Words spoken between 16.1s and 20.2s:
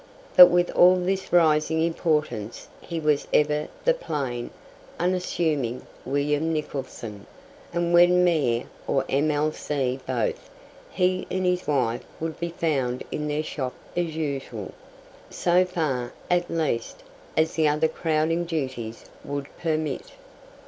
at least, as the other crowding duties would permit.